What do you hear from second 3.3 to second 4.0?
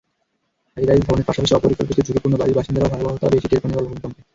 বেশি টের পান এবারের